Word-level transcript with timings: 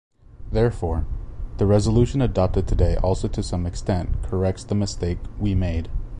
Therefore, 0.51 1.05
the 1.59 1.67
resolution 1.67 2.23
adopted 2.23 2.67
today 2.67 2.95
also 2.95 3.27
to 3.27 3.43
some 3.43 3.67
extent 3.67 4.23
corrects 4.23 4.63
the 4.63 4.73
mistake 4.73 5.19
we 5.39 5.53
made. 5.53 5.89